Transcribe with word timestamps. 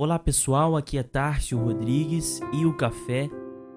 Olá 0.00 0.16
pessoal, 0.16 0.76
aqui 0.76 0.96
é 0.96 1.02
Tárcio 1.02 1.58
Rodrigues 1.58 2.38
e 2.52 2.64
o 2.64 2.72
café 2.72 3.28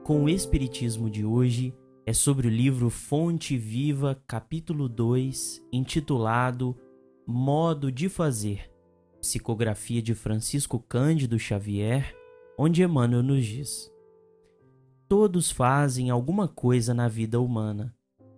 com 0.03 0.25
o 0.25 0.29
Espiritismo 0.29 1.09
de 1.09 1.25
hoje 1.25 1.73
é 2.05 2.13
sobre 2.13 2.47
o 2.47 2.51
livro 2.51 2.91
Fonte 2.91 3.57
Viva, 3.57 4.21
capítulo 4.27 4.87
2, 4.87 5.65
intitulado 5.73 6.77
Modo 7.25 7.91
de 7.91 8.07
Fazer, 8.07 8.71
psicografia 9.19 9.99
de 9.99 10.13
Francisco 10.13 10.77
Cândido 10.77 11.39
Xavier, 11.39 12.15
onde 12.55 12.83
Emmanuel 12.83 13.23
nos 13.23 13.43
diz: 13.43 13.91
Todos 15.07 15.49
fazem 15.49 16.11
alguma 16.11 16.47
coisa 16.47 16.93
na 16.93 17.07
vida 17.07 17.41
humana, 17.41 17.95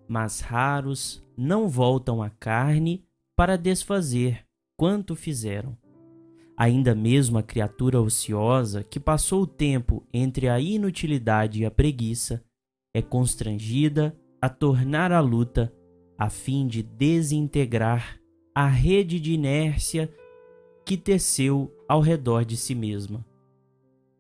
mas 0.08 0.40
raros 0.40 1.22
não 1.36 1.68
voltam 1.68 2.24
à 2.24 2.30
carne 2.30 3.06
para 3.36 3.58
desfazer 3.58 4.46
quanto 4.78 5.18
fizeram. 5.18 5.83
Ainda 6.56 6.94
mesmo 6.94 7.38
a 7.38 7.44
criatura 7.44 8.00
ociosa 8.00 8.84
que 8.84 9.00
passou 9.00 9.42
o 9.44 9.48
tempo 9.48 10.06
entre 10.14 10.48
a 10.48 10.60
inutilidade 10.60 11.62
e 11.62 11.66
a 11.66 11.72
preguiça 11.72 12.44
é 12.94 13.02
constrangida 13.02 14.16
a 14.40 14.48
tornar 14.48 15.12
a 15.12 15.20
luta 15.20 15.74
a 16.18 16.30
fim 16.30 16.68
de 16.68 16.84
desintegrar 16.84 18.20
a 18.54 18.68
rede 18.68 19.20
de 19.20 19.34
inércia 19.34 20.14
que 20.86 20.96
teceu 20.96 21.74
ao 21.88 22.02
redor 22.02 22.46
de 22.46 22.56
si 22.56 22.76
mesma. 22.76 23.26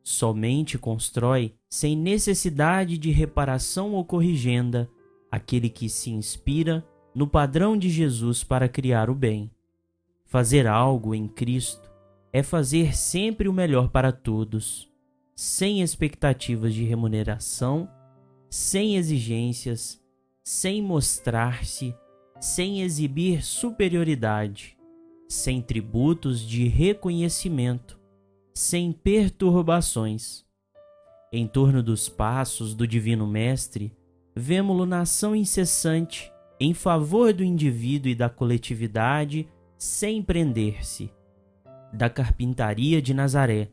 Somente 0.01 0.77
constrói, 0.77 1.53
sem 1.69 1.95
necessidade 1.95 2.97
de 2.97 3.11
reparação 3.11 3.93
ou 3.93 4.03
corrigenda, 4.03 4.89
aquele 5.31 5.69
que 5.69 5.87
se 5.87 6.09
inspira 6.09 6.85
no 7.13 7.27
padrão 7.27 7.77
de 7.77 7.89
Jesus 7.89 8.43
para 8.43 8.67
criar 8.67 9.09
o 9.09 9.15
bem. 9.15 9.51
Fazer 10.25 10.65
algo 10.65 11.13
em 11.13 11.27
Cristo 11.27 11.92
é 12.33 12.41
fazer 12.41 12.97
sempre 12.97 13.47
o 13.47 13.53
melhor 13.53 13.89
para 13.89 14.11
todos, 14.11 14.91
sem 15.35 15.83
expectativas 15.83 16.73
de 16.73 16.83
remuneração, 16.83 17.87
sem 18.49 18.95
exigências, 18.95 20.01
sem 20.43 20.81
mostrar-se, 20.81 21.95
sem 22.41 22.81
exibir 22.81 23.43
superioridade, 23.43 24.75
sem 25.29 25.61
tributos 25.61 26.41
de 26.41 26.67
reconhecimento, 26.67 27.99
sem 28.51 28.91
perturbações. 28.91 30.43
Em 31.31 31.47
torno 31.47 31.83
dos 31.83 32.09
passos 32.09 32.73
do 32.73 32.87
Divino 32.87 33.27
Mestre, 33.27 33.95
vemo-lo 34.35 34.87
na 34.87 35.01
ação 35.01 35.35
incessante 35.35 36.31
em 36.59 36.73
favor 36.73 37.31
do 37.31 37.43
indivíduo 37.43 38.09
e 38.11 38.15
da 38.15 38.29
coletividade, 38.29 39.47
sem 39.77 40.21
prender-se 40.21 41.11
da 41.93 42.09
carpintaria 42.09 43.01
de 43.01 43.13
Nazaré, 43.13 43.69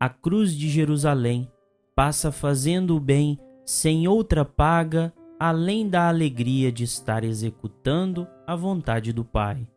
a 0.00 0.08
cruz 0.08 0.54
de 0.54 0.68
Jerusalém, 0.68 1.48
passa 1.94 2.32
fazendo 2.32 2.96
o 2.96 3.00
bem 3.00 3.38
sem 3.64 4.08
outra 4.08 4.44
paga 4.44 5.12
além 5.38 5.88
da 5.88 6.08
alegria 6.08 6.72
de 6.72 6.82
estar 6.82 7.22
executando 7.22 8.26
a 8.46 8.56
vontade 8.56 9.12
do 9.12 9.24
Pai. 9.24 9.68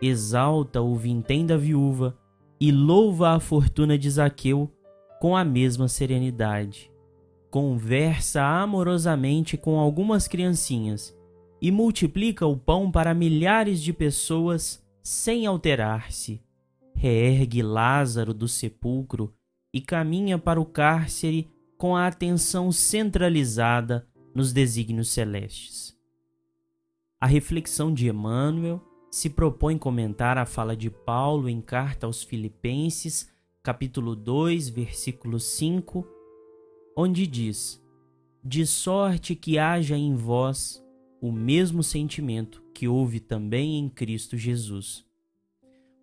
Exalta 0.00 0.80
o 0.80 0.96
vintém 0.96 1.46
da 1.46 1.56
viúva 1.56 2.18
e 2.58 2.72
louva 2.72 3.30
a 3.30 3.40
fortuna 3.40 3.96
de 3.96 4.10
Zaqueu 4.10 4.68
com 5.20 5.36
a 5.36 5.44
mesma 5.44 5.86
serenidade. 5.86 6.90
Conversa 7.50 8.42
amorosamente 8.42 9.56
com 9.56 9.78
algumas 9.78 10.26
criancinhas 10.26 11.16
e 11.60 11.70
multiplica 11.70 12.46
o 12.46 12.56
pão 12.56 12.90
para 12.90 13.14
milhares 13.14 13.80
de 13.80 13.92
pessoas 13.92 14.84
sem 15.02 15.46
alterar-se 15.46 16.40
reergue 16.94 17.62
Lázaro 17.62 18.32
do 18.32 18.46
sepulcro 18.46 19.34
e 19.72 19.80
caminha 19.80 20.38
para 20.38 20.60
o 20.60 20.64
cárcere 20.66 21.50
com 21.76 21.96
a 21.96 22.06
atenção 22.06 22.70
centralizada 22.70 24.06
nos 24.34 24.52
desígnios 24.52 25.08
celestes. 25.08 25.96
A 27.20 27.26
reflexão 27.26 27.92
de 27.92 28.08
Emmanuel 28.08 28.80
se 29.10 29.28
propõe 29.28 29.76
comentar 29.76 30.38
a 30.38 30.46
fala 30.46 30.76
de 30.76 30.90
Paulo 30.90 31.48
em 31.48 31.60
carta 31.60 32.06
aos 32.06 32.22
Filipenses, 32.22 33.30
capítulo 33.62 34.14
2, 34.14 34.68
versículo 34.68 35.38
5, 35.38 36.06
onde 36.96 37.26
diz: 37.26 37.82
De 38.44 38.66
sorte 38.66 39.34
que 39.34 39.58
haja 39.58 39.96
em 39.96 40.14
vós 40.14 40.82
o 41.20 41.30
mesmo 41.30 41.82
sentimento 41.82 42.62
que 42.74 42.88
houve 42.88 43.20
também 43.20 43.78
em 43.78 43.88
Cristo 43.88 44.36
Jesus 44.36 45.04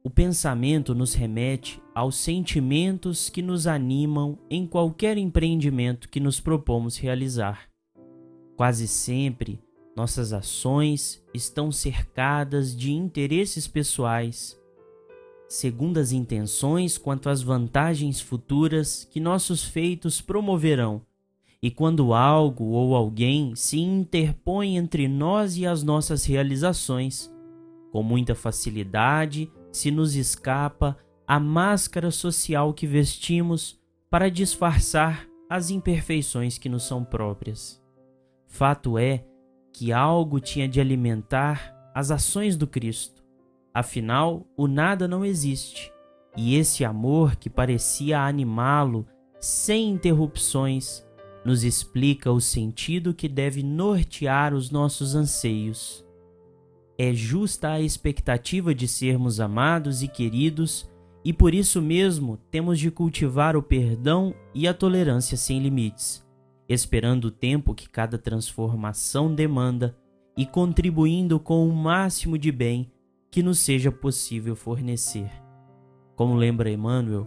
o 0.03 0.09
pensamento 0.09 0.95
nos 0.95 1.13
remete 1.13 1.81
aos 1.93 2.15
sentimentos 2.15 3.29
que 3.29 3.41
nos 3.41 3.67
animam 3.67 4.37
em 4.49 4.65
qualquer 4.65 5.17
empreendimento 5.17 6.07
que 6.07 6.19
nos 6.19 6.39
propomos 6.39 6.97
realizar. 6.97 7.67
Quase 8.55 8.87
sempre, 8.87 9.61
nossas 9.95 10.31
ações 10.31 11.21
estão 11.33 11.71
cercadas 11.71 12.75
de 12.75 12.91
interesses 12.91 13.67
pessoais, 13.67 14.57
segundo 15.47 15.97
as 15.97 16.11
intenções 16.13 16.97
quanto 16.97 17.29
às 17.29 17.41
vantagens 17.41 18.21
futuras 18.21 19.05
que 19.11 19.19
nossos 19.19 19.63
feitos 19.63 20.21
promoverão, 20.21 21.01
e 21.61 21.69
quando 21.69 22.13
algo 22.13 22.67
ou 22.67 22.95
alguém 22.95 23.53
se 23.53 23.79
interpõe 23.79 24.77
entre 24.77 25.09
nós 25.09 25.57
e 25.57 25.65
as 25.65 25.83
nossas 25.83 26.23
realizações, 26.23 27.29
com 27.91 28.01
muita 28.01 28.33
facilidade 28.33 29.51
se 29.71 29.91
nos 29.91 30.15
escapa 30.15 30.97
a 31.27 31.39
máscara 31.39 32.11
social 32.11 32.73
que 32.73 32.87
vestimos 32.87 33.79
para 34.09 34.29
disfarçar 34.29 35.27
as 35.49 35.69
imperfeições 35.69 36.57
que 36.57 36.69
nos 36.69 36.83
são 36.83 37.03
próprias. 37.03 37.81
Fato 38.47 38.97
é 38.97 39.23
que 39.71 39.93
algo 39.93 40.39
tinha 40.39 40.67
de 40.67 40.81
alimentar 40.81 41.75
as 41.93 42.11
ações 42.11 42.57
do 42.57 42.65
Cristo. 42.65 43.23
Afinal, 43.73 44.47
o 44.57 44.67
nada 44.67 45.07
não 45.07 45.23
existe, 45.23 45.91
e 46.35 46.55
esse 46.55 46.83
amor 46.83 47.35
que 47.35 47.49
parecia 47.49 48.21
animá-lo 48.21 49.05
sem 49.39 49.89
interrupções 49.91 51.05
nos 51.45 51.63
explica 51.63 52.31
o 52.31 52.41
sentido 52.41 53.13
que 53.13 53.29
deve 53.29 53.63
nortear 53.63 54.53
os 54.53 54.69
nossos 54.71 55.15
anseios 55.15 56.03
é 56.99 57.13
justa 57.13 57.69
a 57.69 57.79
expectativa 57.79 58.75
de 58.75 58.85
sermos 58.85 59.39
amados 59.39 60.03
e 60.03 60.07
queridos, 60.09 60.91
e 61.23 61.31
por 61.31 61.53
isso 61.53 61.81
mesmo 61.81 62.35
temos 62.51 62.77
de 62.77 62.91
cultivar 62.91 63.55
o 63.55 63.63
perdão 63.63 64.35
e 64.53 64.67
a 64.67 64.73
tolerância 64.73 65.37
sem 65.37 65.59
limites, 65.61 66.27
esperando 66.67 67.25
o 67.25 67.31
tempo 67.31 67.73
que 67.73 67.87
cada 67.87 68.17
transformação 68.17 69.33
demanda 69.33 69.97
e 70.35 70.45
contribuindo 70.45 71.39
com 71.39 71.65
o 71.65 71.73
máximo 71.73 72.37
de 72.37 72.51
bem 72.51 72.91
que 73.31 73.41
nos 73.41 73.59
seja 73.59 73.93
possível 73.93 74.53
fornecer. 74.53 75.31
Como 76.17 76.35
lembra 76.35 76.69
Emmanuel, 76.69 77.25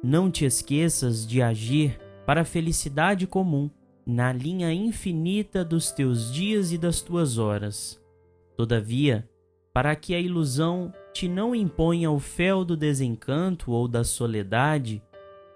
não 0.00 0.30
te 0.30 0.44
esqueças 0.44 1.26
de 1.26 1.42
agir 1.42 1.98
para 2.24 2.42
a 2.42 2.44
felicidade 2.44 3.26
comum 3.26 3.68
na 4.06 4.32
linha 4.32 4.72
infinita 4.72 5.64
dos 5.64 5.90
teus 5.90 6.32
dias 6.32 6.70
e 6.70 6.78
das 6.78 7.00
tuas 7.00 7.36
horas 7.36 8.00
Todavia, 8.56 9.28
para 9.72 9.94
que 9.96 10.14
a 10.14 10.20
ilusão 10.20 10.92
te 11.12 11.28
não 11.28 11.54
imponha 11.54 12.10
o 12.10 12.18
fel 12.18 12.64
do 12.64 12.76
desencanto 12.76 13.72
ou 13.72 13.88
da 13.88 14.04
soledade, 14.04 15.02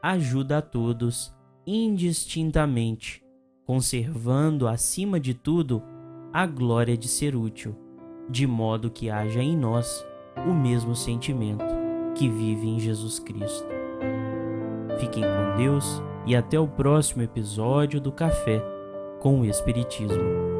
ajuda 0.02 0.58
a 0.58 0.62
todos 0.62 1.34
indistintamente, 1.66 3.22
conservando 3.64 4.68
acima 4.68 5.18
de 5.18 5.34
tudo 5.34 5.82
a 6.32 6.46
glória 6.46 6.96
de 6.96 7.08
ser 7.08 7.34
útil, 7.34 7.74
de 8.30 8.46
modo 8.46 8.90
que 8.90 9.10
haja 9.10 9.42
em 9.42 9.56
nós 9.56 10.06
o 10.46 10.54
mesmo 10.54 10.94
sentimento 10.94 11.64
que 12.14 12.28
vive 12.28 12.68
em 12.68 12.78
Jesus 12.78 13.18
Cristo. 13.18 13.66
Fiquem 14.98 15.22
com 15.22 15.56
Deus 15.56 16.02
e 16.26 16.34
até 16.34 16.58
o 16.58 16.68
próximo 16.68 17.22
episódio 17.22 18.00
do 18.00 18.12
Café 18.12 18.62
com 19.20 19.40
o 19.40 19.44
Espiritismo. 19.44 20.55